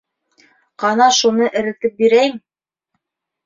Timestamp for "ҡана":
0.83-1.11